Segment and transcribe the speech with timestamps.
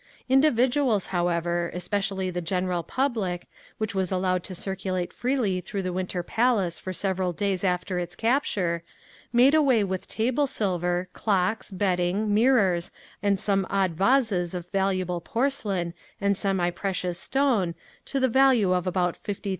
[0.27, 6.23] Individuals, however, especially the general public, which was allowed to circulate freely through the Winter
[6.23, 8.81] Palace for several days after its capture,
[9.31, 12.89] made away with table silver, clocks, bedding, mirrors
[13.21, 18.87] and some odd vases of valuable porcelain and semi precious stone, to the value of
[18.87, 19.49] about $50,000.